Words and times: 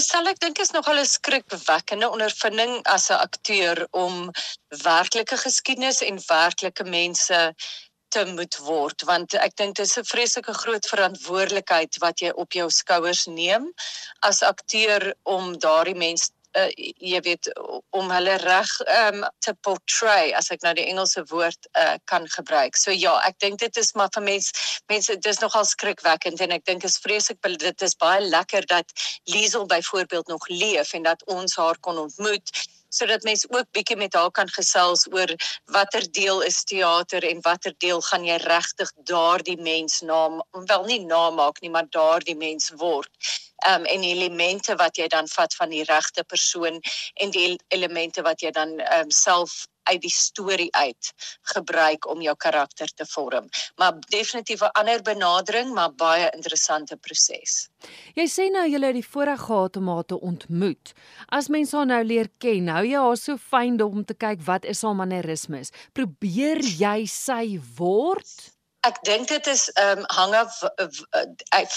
Kristel, 0.00 0.30
ek 0.30 0.38
dink 0.40 0.60
is 0.62 0.70
nogal 0.72 0.96
'n 0.96 1.08
skrikwekkende 1.08 2.08
ondervinding 2.08 2.70
as 2.88 3.10
'n 3.10 3.18
akteur 3.20 3.76
om 4.02 4.14
werklike 4.84 5.36
geskiedenis 5.42 6.00
en 6.06 6.16
werklike 6.28 6.84
mense 6.84 7.40
te 8.08 8.22
moet 8.36 8.56
word 8.68 9.04
want 9.10 9.36
ek 9.46 9.56
dink 9.60 9.76
dit 9.76 9.84
is 9.84 9.98
'n 10.00 10.08
vreeslike 10.12 10.54
groot 10.62 10.88
verantwoordelikheid 10.92 12.00
wat 12.04 12.24
jy 12.24 12.32
op 12.44 12.56
jou 12.56 12.70
skouers 12.70 13.26
neem 13.26 13.68
as 14.30 14.40
akteur 14.52 15.12
om 15.36 15.52
daardie 15.66 15.98
mense 16.06 16.32
uh, 16.58 16.68
jy 16.76 17.20
weet 17.26 17.50
om 17.96 18.10
hulle 18.10 18.36
reg 18.42 18.70
um, 18.96 19.24
te 19.44 19.54
portray 19.66 20.32
as 20.36 20.50
ek 20.54 20.64
nou 20.66 20.74
die 20.78 20.86
Engelse 20.90 21.24
woord 21.30 21.68
uh, 21.78 21.96
kan 22.10 22.26
gebruik. 22.36 22.78
So 22.80 22.94
ja, 22.94 23.16
ek 23.26 23.38
dink 23.44 23.60
dit 23.62 23.76
is 23.80 23.92
maar 23.98 24.10
vir 24.14 24.26
mense 24.26 24.66
mense 24.90 25.16
dis 25.22 25.40
nogal 25.42 25.66
skrikwekkend 25.68 26.40
en 26.40 26.56
ek 26.56 26.66
dink 26.66 26.84
is 26.84 26.98
vreeslik 27.02 27.38
dit 27.60 27.82
is 27.82 27.96
baie 28.00 28.20
lekker 28.26 28.66
dat 28.66 28.92
Liesel 29.30 29.66
byvoorbeeld 29.66 30.28
nog 30.28 30.48
leef 30.48 30.94
en 30.94 31.02
dat 31.02 31.24
ons 31.26 31.56
haar 31.56 31.78
kon 31.80 31.98
ontmoet 31.98 32.50
sodat 32.90 33.24
mense 33.26 33.46
ook 33.50 33.68
bietjie 33.76 33.96
met 33.96 34.14
haar 34.18 34.30
kan 34.30 34.50
gesels 34.54 35.06
oor 35.14 35.30
watter 35.74 36.06
deel 36.18 36.42
is 36.46 36.62
teater 36.64 37.24
en 37.26 37.42
watter 37.46 37.74
deel 37.78 38.02
gaan 38.10 38.26
jy 38.26 38.36
regtig 38.44 38.92
daardie 39.10 39.58
mens 39.62 40.00
naam 40.06 40.42
wel 40.70 40.84
nie 40.90 41.00
namaak 41.06 41.60
nie 41.64 41.70
maar 41.70 41.88
daardie 41.90 42.36
mens 42.36 42.70
word. 42.82 43.10
Um 43.68 43.84
en 43.84 44.02
elemente 44.06 44.76
wat 44.80 44.96
jy 44.96 45.08
dan 45.08 45.28
vat 45.28 45.54
van 45.54 45.70
die 45.70 45.84
regte 45.84 46.24
persoon 46.24 46.80
en 47.14 47.34
die 47.34 47.58
elemente 47.68 48.22
wat 48.26 48.42
jy 48.42 48.50
dan 48.56 48.78
um 49.00 49.10
self 49.10 49.66
uit 49.82 50.00
die 50.00 50.12
storie 50.12 50.68
uit 50.74 51.12
gebruik 51.54 52.08
om 52.08 52.22
jou 52.22 52.36
karakter 52.36 52.88
te 52.94 53.06
vorm. 53.06 53.48
Maar 53.76 53.98
definitief 54.08 54.60
'n 54.60 54.72
ander 54.72 55.02
benadering, 55.02 55.72
maar 55.74 55.92
baie 55.94 56.30
interessante 56.30 56.96
proses. 56.96 57.68
Jy 58.14 58.26
sê 58.28 58.50
nou 58.50 58.66
jy 58.68 58.80
het 58.80 58.94
die 58.94 59.06
voorreg 59.06 59.40
gehad 59.40 59.76
om 59.76 59.88
haar 59.88 60.04
te 60.04 60.20
ontmoet. 60.20 60.92
As 61.28 61.48
mense 61.48 61.76
haar 61.76 61.86
nou 61.86 62.04
leer 62.04 62.28
ken, 62.38 62.64
nou 62.64 62.84
jy 62.86 62.98
haar 62.98 63.16
so 63.16 63.36
fyn 63.36 63.82
om 63.82 64.04
te 64.04 64.14
kyk 64.14 64.42
wat 64.42 64.64
is 64.64 64.82
haar 64.82 64.94
mannerismes. 64.94 65.70
Probeer 65.92 66.60
jy 66.60 67.06
sy 67.06 67.60
word? 67.76 68.59
Ek 68.88 68.96
dink 69.04 69.28
dit 69.28 69.48
is 69.52 69.66
ehm 69.76 69.98
um, 70.00 70.04
hang 70.08 70.34
af 70.34 70.60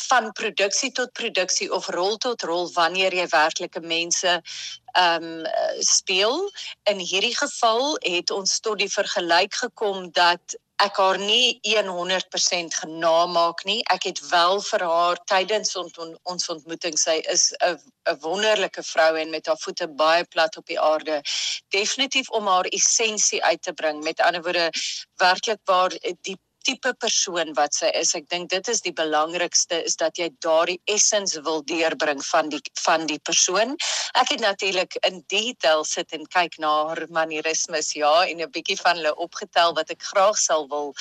van 0.08 0.30
produksie 0.40 0.92
tot 0.96 1.12
produksie 1.20 1.68
of 1.78 1.90
rol 1.92 2.16
tot 2.18 2.44
rol 2.48 2.70
wanneer 2.78 3.16
jy 3.18 3.26
werklike 3.28 3.82
mense 3.84 4.36
ehm 4.38 5.26
um, 5.30 5.48
speel. 5.84 6.48
In 6.92 7.02
hierdie 7.04 7.36
geval 7.36 7.98
het 8.08 8.31
ons 8.31 8.59
tot 8.59 8.80
die 8.80 8.92
vergelyk 8.92 9.59
gekom 9.66 10.12
dat 10.16 10.56
ek 10.86 10.96
haar 10.98 11.20
nie 11.20 11.59
100% 11.68 12.80
genaamaak 12.80 13.66
nie. 13.68 13.81
Ek 13.92 14.08
het 14.08 14.24
wel 14.30 14.62
vir 14.70 14.88
haar 14.88 15.20
tydens 15.34 15.76
ont, 15.76 15.98
on, 15.98 16.16
ons 16.24 16.50
ontmoeting 16.56 16.98
sy 16.98 17.20
is 17.36 17.52
'n 17.59 17.76
'n 18.14 18.20
wonderlike 18.24 18.84
vrou 18.94 19.12
en 19.20 19.30
met 19.30 19.46
haar 19.48 19.59
voete 19.59 19.88
baie 19.88 20.24
plat 20.24 20.58
op 20.58 20.66
die 20.72 20.80
aarde. 20.80 21.22
Definitief 21.68 22.30
om 22.30 22.48
haar 22.48 22.72
essensie 22.72 23.44
uit 23.44 23.62
te 23.62 23.74
bring. 23.74 24.04
Met 24.04 24.20
ander 24.22 24.42
woorde 24.42 24.72
werklik 25.18 25.59
waar 25.66 25.92
die 26.22 26.40
tipe 26.67 26.94
persoon 27.03 27.53
wat 27.58 27.75
sy 27.78 27.89
is. 28.00 28.14
Ek 28.17 28.30
dink 28.31 28.50
dit 28.53 28.67
is 28.72 28.81
die 28.86 28.94
belangrikste 28.95 29.81
is 29.88 29.97
dat 30.00 30.19
jy 30.19 30.30
daardie 30.45 30.80
essens 30.92 31.36
wil 31.47 31.61
deurbring 31.69 32.23
van 32.25 32.50
die 32.53 32.61
van 32.83 33.08
die 33.09 33.19
persoon. 33.19 33.75
Ek 34.19 34.33
het 34.33 34.44
natuurlik 34.44 34.97
in 35.08 35.22
detail 35.34 35.84
sit 35.88 36.14
en 36.16 36.25
kyk 36.36 36.58
na 36.64 36.72
haar 36.89 37.03
manierismes 37.09 37.94
ja 38.00 38.14
en 38.28 38.41
'n 38.41 38.52
bietjie 38.52 38.80
van 38.80 38.97
hulle 39.00 39.16
opgetel 39.16 39.75
wat 39.80 39.89
ek 39.89 40.03
graag 40.11 40.38
sal 40.38 40.67
wil 40.67 40.94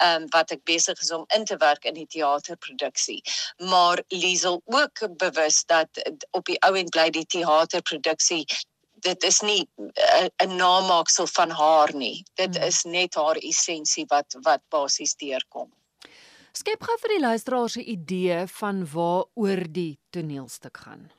ehm 0.00 0.22
um, 0.22 0.28
wat 0.32 0.50
ek 0.50 0.64
besig 0.64 1.00
is 1.00 1.10
om 1.10 1.24
in 1.36 1.44
te 1.44 1.56
werk 1.56 1.84
in 1.84 1.94
die 1.94 2.06
teaterproduksie. 2.06 3.22
Maar 3.58 4.02
Liesel 4.08 4.62
ook 4.64 5.16
bewus 5.16 5.64
dat 5.64 5.88
op 6.30 6.44
die 6.44 6.58
ou 6.66 6.74
end 6.76 6.90
bly 6.90 7.10
die 7.10 7.26
teaterproduksie 7.26 8.46
dit 9.00 9.22
is 9.24 9.40
nie 9.40 9.68
eh, 9.94 10.28
'n 10.46 10.56
namaaksel 10.56 11.26
van 11.26 11.50
haar 11.50 11.94
nie. 11.94 12.24
Dit 12.34 12.56
hmm. 12.56 12.66
is 12.66 12.82
net 12.84 13.14
haar 13.14 13.36
essensie 13.36 14.04
wat 14.08 14.36
wat 14.42 14.62
basies 14.68 15.14
deurkom. 15.14 15.70
Skep 16.52 16.82
gou 16.82 16.96
vir 16.98 17.08
die 17.08 17.20
luisteraars 17.20 17.76
'n 17.76 17.90
idee 17.96 18.46
van 18.46 18.86
waaroor 18.92 19.64
die 19.72 19.98
toneelstuk 20.10 20.76
gaan. 20.76 21.10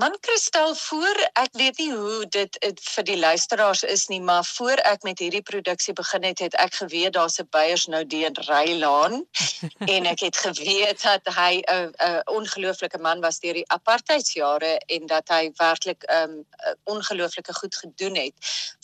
Man 0.00 0.16
Kristel 0.20 0.74
voor 0.74 1.30
ek 1.32 1.52
weet 1.52 1.76
nie 1.78 1.90
hoe 1.92 2.24
dit 2.32 2.56
vir 2.80 3.04
die 3.04 3.18
luisteraars 3.20 3.82
is 3.84 4.06
nie 4.08 4.20
maar 4.24 4.44
voor 4.48 4.80
ek 4.88 5.02
met 5.04 5.18
hierdie 5.20 5.42
produksie 5.44 5.92
begin 5.92 6.24
het 6.24 6.38
het 6.40 6.54
ek 6.62 6.78
geweet 6.78 7.12
daar's 7.12 7.36
'n 7.42 7.48
beiers 7.50 7.84
nou 7.86 8.00
in 8.08 8.36
Rylaan. 8.48 9.26
En 9.94 10.06
ek 10.06 10.20
het 10.20 10.36
geweet 10.36 11.02
dat 11.02 11.28
hy 11.36 11.60
'n 11.60 11.92
'n 12.00 12.22
ongelooflike 12.24 12.98
man 12.98 13.20
was 13.20 13.40
deur 13.40 13.52
die 13.52 13.68
apartheidsjare 13.68 14.80
en 14.86 15.06
dat 15.06 15.28
hy 15.28 15.52
werklik 15.56 16.02
'n 16.08 16.16
um, 16.16 16.46
ongelooflike 16.84 17.54
goed 17.54 17.76
gedoen 17.76 18.16
het 18.16 18.34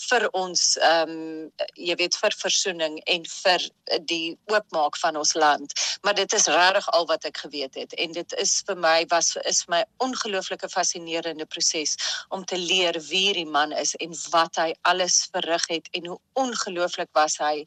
vir 0.09 0.29
ons 0.31 0.77
ehm 0.77 1.09
um, 1.09 1.53
jy 1.75 1.95
weet 1.95 2.17
vir 2.17 2.33
versoening 2.37 3.01
en 3.05 3.25
vir 3.27 3.71
die 4.05 4.39
oopmaak 4.47 4.97
van 4.97 5.17
ons 5.17 5.35
land. 5.35 5.73
Maar 6.03 6.15
dit 6.15 6.33
is 6.33 6.47
regtig 6.47 6.91
al 6.91 7.07
wat 7.07 7.25
ek 7.25 7.37
geweet 7.37 7.75
het 7.75 7.95
en 7.95 8.13
dit 8.13 8.33
is 8.33 8.63
vir 8.67 8.77
my 8.77 9.07
was 9.09 9.37
is 9.37 9.65
my 9.67 9.85
ongelooflike 9.97 10.69
fascinasie 10.69 11.06
fascinerende 11.07 11.47
proses 11.47 11.97
om 12.29 12.45
te 12.45 12.59
leer 12.59 13.01
wie 13.11 13.33
die 13.33 13.47
man 13.47 13.73
is 13.73 13.95
en 13.97 14.15
wat 14.31 14.57
hy 14.57 14.75
alles 14.83 15.29
verrig 15.33 15.67
het 15.69 15.89
en 15.93 16.07
hoe 16.07 16.19
ongelooflik 16.35 17.09
was 17.13 17.39
hy 17.39 17.65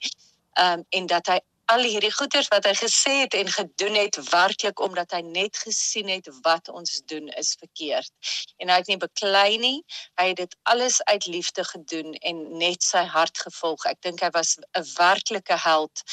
um, 0.59 0.83
en 0.89 1.07
dat 1.07 1.27
hy 1.27 1.39
al 1.69 1.83
hierdie 1.85 2.11
goeders 2.11 2.47
wat 2.49 2.65
hy 2.65 2.73
gesê 2.73 3.11
het 3.21 3.33
en 3.37 3.47
gedoen 3.47 3.95
het 3.95 4.17
werklik 4.31 4.79
omdat 4.81 5.11
hy 5.13 5.21
net 5.21 5.57
gesien 5.57 6.09
het 6.09 6.27
wat 6.41 6.69
ons 6.69 7.01
doen 7.05 7.27
is 7.37 7.53
verkeerd. 7.59 8.09
En 8.57 8.69
hy 8.69 8.77
het 8.81 8.89
nie 8.89 8.97
beklei 8.97 9.57
nie 9.61 9.83
hy 10.17 10.31
het 10.31 10.41
dit 10.41 10.55
alles 10.63 10.97
uit 11.03 11.27
liefde 11.27 11.63
gedoen 11.63 12.15
en 12.25 12.41
net 12.57 12.81
sy 12.83 13.05
hart 13.05 13.37
gevolg. 13.37 13.85
Ek 13.85 14.01
dink 14.01 14.25
hy 14.25 14.31
was 14.33 14.57
'n 14.57 14.85
werklike 14.97 15.61
held 15.61 16.03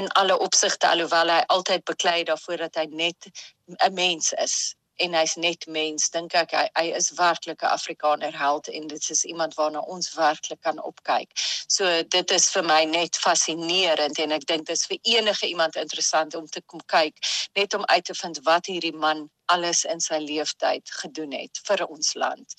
in 0.00 0.08
alle 0.16 0.38
opsigte 0.38 0.88
alhoewel 0.88 1.28
hy 1.28 1.44
altyd 1.52 1.84
beklei 1.84 2.24
daarvoor 2.24 2.56
dat 2.56 2.80
hy 2.80 2.88
net 2.88 3.28
'n 3.68 3.92
mens 3.92 4.32
is 4.32 4.74
en 4.96 5.14
hy's 5.14 5.36
net 5.36 5.66
mens 5.66 6.10
dink 6.10 6.34
ek 6.34 6.54
hy, 6.56 6.64
hy 6.78 6.86
is 6.96 7.10
werklik 7.18 7.62
'n 7.62 7.72
Afrikaner 7.72 8.32
held 8.38 8.68
en 8.68 8.86
dit 8.88 9.10
is 9.10 9.24
iemand 9.24 9.54
waarna 9.54 9.80
ons 9.80 10.14
werklik 10.14 10.60
kan 10.60 10.82
opkyk. 10.82 11.30
So 11.68 12.02
dit 12.02 12.30
is 12.30 12.50
vir 12.50 12.64
my 12.64 12.84
net 12.84 13.16
fascinerend 13.16 14.18
en 14.18 14.32
ek 14.32 14.46
dink 14.46 14.66
dit 14.66 14.76
is 14.76 14.86
vir 14.86 14.98
enige 15.02 15.46
iemand 15.46 15.76
interessant 15.76 16.34
om 16.34 16.46
te 16.46 16.62
kom 16.66 16.80
kyk 16.86 17.14
net 17.54 17.74
om 17.74 17.84
uit 17.84 18.04
te 18.04 18.14
vind 18.14 18.40
wat 18.44 18.66
hierdie 18.66 18.96
man 18.96 19.28
alles 19.46 19.84
in 19.84 20.00
sy 20.00 20.18
lewenstyd 20.18 20.90
gedoen 21.02 21.32
het 21.32 21.60
vir 21.66 21.86
ons 21.86 22.14
land. 22.14 22.54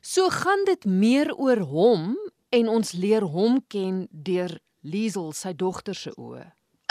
So 0.00 0.30
gaan 0.30 0.64
dit 0.64 0.84
meer 0.84 1.34
oor 1.34 1.58
hom 1.58 2.16
en 2.50 2.68
ons 2.68 2.92
leer 2.92 3.22
hom 3.22 3.64
ken 3.68 4.06
deur 4.10 4.60
Liesel 4.86 5.32
sy 5.34 5.50
dogter 5.52 5.96
se 5.98 6.12
oë. 6.14 6.44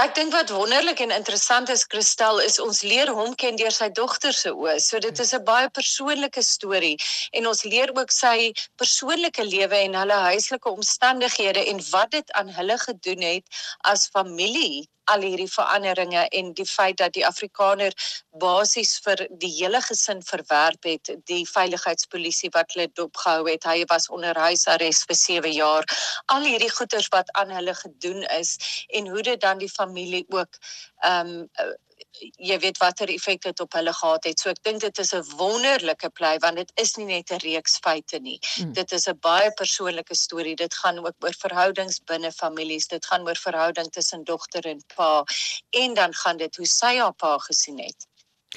Ek 0.04 0.12
dink 0.12 0.34
wat 0.36 0.50
wonderlik 0.52 1.00
en 1.00 1.12
interessant 1.16 1.70
is 1.72 1.86
Kristel 1.88 2.42
is 2.44 2.58
ons 2.60 2.82
leer 2.84 3.08
hom 3.16 3.36
ken 3.44 3.56
deur 3.56 3.72
sy 3.72 3.88
dogter 4.00 4.36
se 4.36 4.52
oë. 4.52 4.74
So 4.84 5.00
dit 5.06 5.22
is 5.24 5.32
'n 5.38 5.46
baie 5.48 5.70
persoonlike 5.78 6.44
storie 6.44 6.98
en 7.32 7.48
ons 7.52 7.64
leer 7.64 7.94
ook 7.96 8.12
sy 8.12 8.52
persoonlike 8.82 9.46
lewe 9.54 9.78
en 9.86 9.96
hulle 9.96 10.18
huislike 10.26 10.74
omstandighede 10.80 11.64
en 11.72 11.80
wat 11.94 12.12
dit 12.12 12.36
aan 12.42 12.52
hulle 12.58 12.78
gedoen 12.84 13.24
het 13.24 13.64
as 13.94 14.10
familie 14.18 14.84
al 15.12 15.22
hierdie 15.22 15.52
veranderinge 15.52 16.28
en 16.40 16.54
die 16.58 16.66
feit 16.66 16.98
dat 16.98 17.14
die 17.14 17.26
Afrikaner 17.26 17.94
basies 18.42 18.98
vir 19.06 19.26
die 19.30 19.52
hele 19.58 19.82
gesin 19.86 20.24
verwerp 20.26 20.88
het, 20.90 21.14
die 21.30 21.44
veiligheidspolisie 21.50 22.52
wat 22.56 22.74
hulle 22.74 22.90
dopgehou 22.94 23.46
het, 23.50 23.68
hy 23.70 23.86
was 23.92 24.10
onder 24.10 24.38
huisarrest 24.48 25.08
vir 25.10 25.20
7 25.22 25.56
jaar. 25.56 25.88
Al 26.34 26.48
hierdie 26.48 26.72
goeters 26.72 27.10
wat 27.14 27.32
aan 27.40 27.54
hulle 27.54 27.74
gedoen 27.74 28.24
is 28.40 28.58
en 28.88 29.08
hoe 29.08 29.22
dit 29.22 29.42
dan 29.42 29.62
die 29.62 29.72
familie 29.72 30.26
ook 30.30 30.62
ehm 31.04 31.34
um, 31.36 31.74
jy 32.20 32.58
weet 32.64 32.80
watter 32.82 33.12
effek 33.12 33.42
dit 33.42 33.60
op 33.60 33.74
hulle 33.78 33.94
gehad 33.94 34.24
het. 34.30 34.40
So 34.40 34.50
ek 34.50 34.62
dink 34.68 34.82
dit 34.82 35.00
is 35.04 35.14
'n 35.14 35.24
wonderlike 35.38 36.10
plei 36.20 36.38
want 36.46 36.58
dit 36.62 36.72
is 36.84 36.96
nie 36.98 37.06
net 37.06 37.32
'n 37.32 37.44
reeks 37.44 37.78
feite 37.78 38.20
nie. 38.20 38.40
Mm. 38.60 38.74
Dit 38.74 38.92
is 38.92 39.08
'n 39.08 39.20
baie 39.20 39.52
persoonlike 39.52 40.16
storie. 40.16 40.56
Dit 40.56 40.74
gaan 40.74 41.00
ook 41.00 41.16
oor 41.20 41.36
verhoudings 41.40 42.00
binne 42.06 42.32
families. 42.32 42.88
Dit 42.88 43.06
gaan 43.06 43.28
oor 43.28 43.38
verhouding 43.38 43.92
tussen 43.92 44.24
dogter 44.24 44.66
en 44.66 44.84
pa 44.96 45.24
en 45.70 45.94
dan 45.94 46.14
gaan 46.14 46.38
dit 46.38 46.56
hoe 46.56 46.68
sy 46.68 46.98
haar 46.98 47.14
pa 47.14 47.38
gesien 47.38 47.80
het 47.80 48.08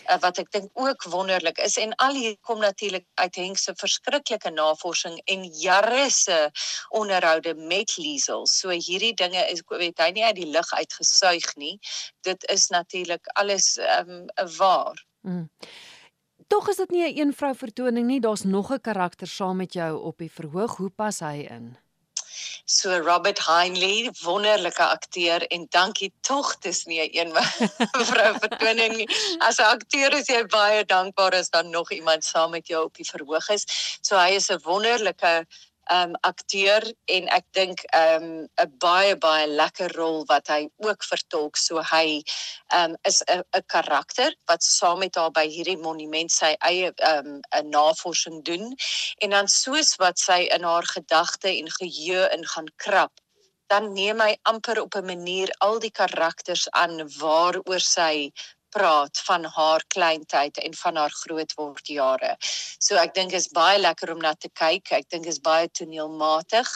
uh, 0.06 0.18
wat 0.20 0.38
ek 0.38 0.50
dink 0.50 0.70
ook 0.72 1.04
wonderlik 1.10 1.58
is 1.58 1.76
en 1.76 1.94
al 2.04 2.14
hier 2.14 2.36
kom 2.40 2.60
natuurlik 2.60 3.06
uit 3.14 3.34
Henk 3.36 3.58
se 3.58 3.74
verskriklike 3.74 4.50
navorsing 4.50 5.20
en 5.24 5.44
jare 5.44 6.10
se 6.10 6.50
onderhoude 6.88 7.54
met 7.54 7.96
Liesel. 7.96 8.46
So 8.46 8.70
hierdie 8.70 9.14
dinge 9.14 9.44
is 9.50 9.62
weet 9.66 9.98
hy 9.98 10.10
nie 10.10 10.24
uit 10.24 10.38
die 10.38 10.50
lug 10.50 10.72
uitgesuig 10.72 11.54
nie. 11.56 11.78
Dit 12.26 12.44
is 12.52 12.68
natuurlik 12.68 13.26
alles 13.34 13.76
ehm 13.76 14.10
um, 14.10 14.48
waar. 14.58 15.04
Mm. 15.22 15.48
Tog 16.48 16.68
is 16.68 16.76
dit 16.76 16.90
nie 16.90 17.04
'n 17.04 17.18
een 17.18 17.32
vrou 17.34 17.54
vertoning 17.54 18.06
nie. 18.06 18.20
Daar's 18.20 18.42
nog 18.42 18.72
'n 18.72 18.80
karakter 18.80 19.26
saam 19.26 19.56
met 19.56 19.72
jou 19.72 20.02
op 20.02 20.18
die 20.18 20.32
verhoog. 20.32 20.76
Hoe 20.76 20.90
pas 20.90 21.18
hy 21.18 21.46
in? 21.50 21.76
So 22.64 22.98
Robert 22.98 23.38
Heinley, 23.38 24.10
wonderlike 24.22 24.82
akteur 24.82 25.46
en 25.46 25.66
dankie 25.70 26.12
tog 26.20 26.58
dis 26.60 26.84
nie 26.84 27.00
'n 27.00 27.10
een 27.12 27.32
vrou 28.10 28.32
vertoning 28.38 28.96
nie. 28.96 29.08
As 29.38 29.58
'n 29.58 29.70
akteur 29.76 30.14
is 30.14 30.26
jy 30.26 30.44
baie 30.46 30.84
dankbaar 30.84 31.34
as 31.34 31.50
dan 31.50 31.70
nog 31.70 31.92
iemand 31.92 32.24
saam 32.24 32.50
met 32.50 32.66
jou 32.66 32.84
op 32.84 32.94
die 32.94 33.10
verhoog 33.10 33.48
is. 33.48 33.64
So 34.00 34.16
hy 34.16 34.36
is 34.36 34.50
'n 34.50 34.60
wonderlike 34.64 35.46
um 35.92 36.14
akteur 36.28 36.84
en 37.16 37.28
ek 37.28 37.44
dink 37.56 37.84
um 37.96 38.46
'n 38.46 38.72
baie 38.84 39.16
baie 39.16 39.46
lekker 39.46 39.92
rol 39.96 40.24
wat 40.28 40.48
hy 40.48 40.68
ook 40.84 41.04
vertolk. 41.04 41.56
So 41.56 41.82
hy 41.82 42.22
um 42.80 42.96
is 43.04 43.22
'n 43.28 43.42
'n 43.56 43.64
karakter 43.66 44.34
wat 44.46 44.62
saam 44.62 44.98
met 44.98 45.16
haar 45.16 45.30
by 45.30 45.46
hierdie 45.48 45.78
monument 45.78 46.30
sy 46.32 46.56
eie 46.60 46.92
um 47.12 47.40
'n 47.52 47.70
navorsing 47.70 48.42
doen 48.44 48.74
en 49.22 49.30
dan 49.30 49.48
soos 49.48 49.96
wat 49.96 50.18
sy 50.18 50.40
in 50.56 50.62
haar 50.62 50.86
gedagte 50.86 51.48
en 51.48 51.70
geheue 51.80 52.28
in 52.32 52.44
gaan 52.46 52.68
krap 52.76 53.12
dan 53.68 53.92
neem 53.92 54.20
hy 54.24 54.36
amper 54.50 54.80
op 54.80 54.94
'n 54.96 55.04
manier 55.04 55.50
al 55.66 55.78
die 55.78 55.92
karakters 56.00 56.70
aan 56.70 56.96
waaroor 57.20 57.80
sy 57.80 58.32
praat 58.74 59.20
van 59.26 59.44
haar 59.44 59.84
kleintyd 59.94 60.58
en 60.58 60.74
van 60.74 60.96
haar 60.96 61.14
grootword 61.22 61.88
jare. 61.88 62.34
So 62.78 62.98
ek 63.00 63.14
dink 63.14 63.32
is 63.32 63.48
baie 63.54 63.78
lekker 63.80 64.12
om 64.12 64.20
na 64.24 64.34
te 64.34 64.50
kyk. 64.60 64.92
Ek 64.92 65.08
dink 65.10 65.26
is 65.26 65.40
baie 65.40 65.68
toneelmatig. 65.68 66.68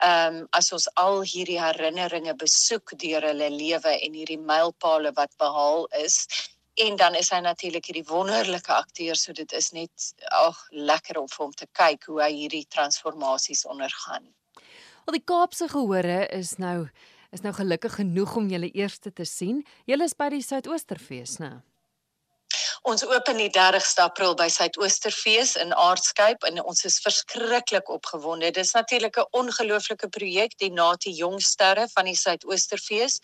Ehm 0.00 0.42
um, 0.42 0.42
as 0.56 0.72
ons 0.72 0.88
al 1.00 1.22
hierdie 1.22 1.60
herinneringe 1.60 2.34
besoek 2.38 2.96
deur 3.00 3.24
hulle 3.30 3.50
lewe 3.52 3.96
en 3.96 4.14
hierdie 4.14 4.40
mylpale 4.40 5.12
wat 5.16 5.32
behaal 5.38 5.86
is 6.02 6.24
en 6.76 6.96
dan 6.96 7.14
is 7.14 7.30
hy 7.32 7.40
natuurlik 7.40 7.88
hierdie 7.88 8.04
wonderlike 8.08 8.72
akteur 8.72 9.16
so 9.16 9.32
dit 9.32 9.52
is 9.56 9.70
net 9.72 10.08
ag 10.36 10.58
lekker 10.70 11.18
om 11.20 11.28
vir 11.32 11.44
hom 11.44 11.54
te 11.56 11.68
kyk 11.78 12.08
hoe 12.10 12.20
hy 12.20 12.32
hierdie 12.34 12.66
transformasies 12.72 13.64
ondergaan. 13.64 14.28
Al 15.06 15.16
die 15.16 15.24
Kaapse 15.24 15.70
gehore 15.72 16.26
is 16.34 16.56
nou 16.60 16.88
is 17.36 17.44
nou 17.44 17.54
gelukkig 17.56 17.98
genoeg 18.00 18.36
om 18.40 18.48
julle 18.50 18.70
eerste 18.72 19.12
te 19.12 19.26
sien. 19.28 19.62
Julle 19.88 20.08
is 20.08 20.16
by 20.16 20.30
die 20.32 20.44
Suidoosterfees, 20.44 21.38
né? 21.42 21.58
Ons 22.86 23.02
open 23.02 23.40
die 23.40 23.50
30ste 23.50 24.04
April 24.04 24.36
by 24.38 24.44
Suidoosterfees 24.46 25.56
in 25.58 25.72
Aardskyp 25.74 26.44
en 26.46 26.60
ons 26.62 26.84
is 26.86 27.00
verskriklik 27.02 27.90
opgewonde. 27.90 28.52
Dit 28.54 28.62
is 28.62 28.70
natuurlik 28.76 29.18
'n 29.18 29.26
ongelooflike 29.40 30.08
projek, 30.08 30.54
die 30.62 30.70
Nati 30.70 31.10
Jong 31.10 31.42
Sterre 31.42 31.88
van 31.96 32.04
die 32.04 32.14
Suidoosterfees 32.14 33.18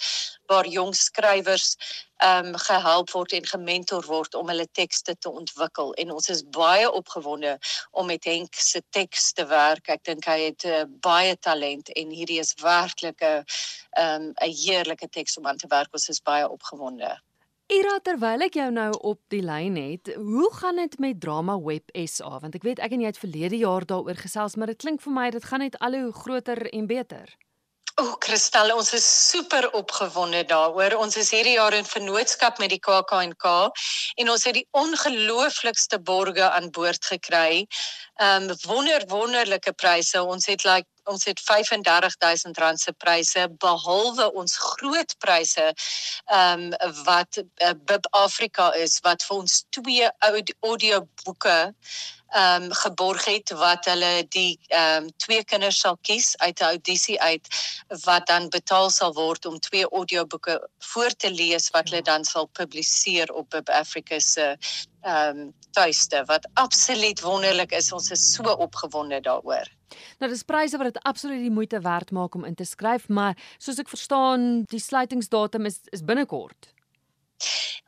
waar 0.51 0.67
jong 0.67 0.95
skrywers 0.95 1.77
ehm 2.17 2.47
um, 2.47 2.59
gehelp 2.59 3.11
word 3.11 3.33
en 3.33 3.47
gementor 3.47 4.05
word 4.07 4.35
om 4.35 4.49
hulle 4.49 4.67
tekste 4.73 5.15
te 5.19 5.31
ontwikkel 5.31 5.95
en 5.95 6.11
ons 6.11 6.29
is 6.29 6.43
baie 6.43 6.91
opgewonde 6.91 7.59
om 7.91 8.07
met 8.07 8.25
Henk 8.25 8.55
se 8.55 8.83
teks 8.91 9.33
te 9.33 9.47
werk. 9.47 9.89
Ek 9.89 10.05
dink 10.05 10.25
hy 10.27 10.41
het 10.41 10.65
uh, 10.65 10.85
baie 10.89 11.37
talent 11.39 11.89
en 11.89 12.11
hierdie 12.11 12.41
is 12.41 12.55
werklik 12.59 13.23
'n 13.23 13.45
ehm 13.91 14.33
'n 14.35 14.57
heerlike 14.65 15.09
teks 15.09 15.37
om 15.37 15.47
aan 15.47 15.57
te 15.57 15.71
werk. 15.71 15.93
Ons 15.93 16.09
is 16.09 16.21
baie 16.21 16.49
opgewonde. 16.49 17.23
Ira, 17.73 17.93
terwyl 18.05 18.43
ek 18.45 18.57
jou 18.59 18.67
nou 18.69 18.91
op 19.09 19.19
die 19.33 19.41
lyn 19.41 19.79
het, 19.81 20.11
hoe 20.21 20.49
gaan 20.59 20.77
dit 20.77 20.99
met 21.01 21.21
Drama 21.23 21.55
Web 21.57 21.89
SA? 21.97 22.35
Want 22.43 22.59
ek 22.59 22.67
weet 22.67 22.83
ek 22.85 22.93
en 22.93 23.01
jy 23.01 23.09
het 23.09 23.21
verlede 23.21 23.61
jaar 23.63 23.87
daaroor 23.89 24.19
gesels, 24.21 24.59
maar 24.61 24.69
dit 24.69 24.81
klink 24.83 25.01
vir 25.01 25.15
my 25.17 25.31
dit 25.33 25.47
gaan 25.49 25.65
net 25.65 25.79
al 25.81 25.97
hoe 25.97 26.13
groter 26.13 26.61
en 26.69 26.91
beter. 26.91 27.33
O, 28.01 28.17
Kristal, 28.17 28.71
ons 28.73 28.89
is 28.97 29.05
super 29.05 29.67
opgewonde 29.77 30.41
daaroor. 30.49 30.95
Ons 30.97 31.19
is 31.21 31.29
hierdie 31.35 31.59
jaar 31.59 31.75
in 31.77 31.85
vennootskap 31.85 32.57
met 32.63 32.73
die 32.73 32.81
KAK&K 32.81 33.51
en 34.23 34.31
ons 34.33 34.47
het 34.49 34.57
die 34.57 34.65
ongelooflikste 34.81 35.99
borge 36.01 36.47
aan 36.47 36.71
boord 36.73 37.05
gekry. 37.11 37.67
Ehm 38.17 38.49
um, 38.49 38.57
wonder 38.65 39.05
wonderlike 39.13 39.73
pryse. 39.77 40.23
Ons 40.23 40.49
het 40.49 40.65
like 40.65 40.89
ons 41.05 41.25
het 41.29 41.41
R35000 41.41 42.81
se 42.81 42.93
pryse 42.97 43.47
behalwe 43.61 44.31
ons 44.33 44.57
groot 44.57 45.15
pryse 45.19 45.69
ehm 45.69 46.73
um, 46.73 47.05
wat 47.05 47.43
uh, 47.43 47.75
Bib 47.77 48.09
Afrika 48.17 48.73
is 48.73 49.01
wat 49.05 49.25
vir 49.29 49.37
ons 49.37 49.65
twee 49.71 50.09
audioboeke 50.63 51.59
ehm 52.33 52.63
um, 52.63 52.73
geborg 52.73 53.25
het 53.25 53.51
wat 53.61 53.85
hulle 53.85 54.27
die 54.29 54.59
ehm 54.69 55.03
um, 55.03 55.11
twee 55.17 55.45
kinders 55.45 55.81
sal 55.81 55.99
kies 56.01 56.37
uit 56.39 56.61
'n 56.61 56.65
audisie 56.65 57.21
uit 57.21 57.49
wat 58.05 58.27
dan 58.27 58.49
betaal 58.49 58.91
sal 58.91 59.13
word 59.13 59.47
om 59.47 59.59
twee 59.59 59.89
audioboeke 59.89 60.69
voor 60.79 61.11
te 61.17 61.31
lees 61.31 61.71
wat 61.71 61.89
hulle 61.89 62.03
dan 62.03 62.25
sal 62.25 62.47
publiseer 62.47 63.33
op 63.33 63.51
Bib 63.51 63.69
Africa 63.69 64.19
se 64.19 64.57
ehm 65.03 65.39
um, 65.39 65.53
tuiste 65.71 66.25
wat 66.25 66.49
absoluut 66.53 67.21
wonderlik 67.21 67.73
is 67.73 67.93
ons 67.93 68.11
is 68.11 68.33
so 68.35 68.43
opgewonde 68.43 69.21
daaroor. 69.21 69.69
Nou 70.19 70.31
dis 70.31 70.43
pryse 70.43 70.77
wat 70.77 70.93
dit 70.93 71.03
absoluut 71.03 71.41
die 71.41 71.51
moeite 71.51 71.81
werd 71.81 72.11
maak 72.11 72.35
om 72.35 72.45
in 72.45 72.55
te 72.55 72.65
skryf, 72.65 73.09
maar 73.09 73.37
soos 73.59 73.79
ek 73.79 73.89
verstaan, 73.89 74.63
die 74.65 74.81
sluitingsdatum 74.81 75.67
is 75.67 75.81
is 75.91 76.05
binnekort. 76.05 76.73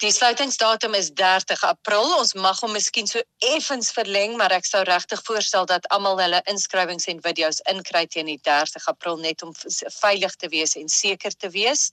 Die 0.04 0.12
sluitingsdatum 0.12 0.92
is 0.94 1.06
30 1.16 1.62
April. 1.64 2.10
Ons 2.18 2.34
mag 2.36 2.58
hom 2.60 2.74
miskien 2.76 3.06
so 3.08 3.22
effens 3.48 3.88
verleng, 3.96 4.34
maar 4.36 4.52
ek 4.52 4.66
sou 4.68 4.82
regtig 4.84 5.22
voorstel 5.24 5.64
dat 5.70 5.86
almal 5.96 6.20
hulle 6.20 6.42
inskrywings 6.52 7.08
en 7.08 7.22
video's 7.24 7.62
inkry 7.72 8.02
teen 8.12 8.28
die 8.28 8.36
30 8.44 8.84
April 8.92 9.16
net 9.22 9.40
om 9.46 9.54
veilig 9.96 10.36
te 10.36 10.50
wees 10.52 10.76
en 10.76 10.92
seker 10.92 11.32
te 11.32 11.48
wees. 11.56 11.86